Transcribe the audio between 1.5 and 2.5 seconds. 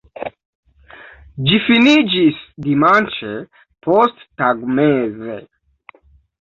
finiĝis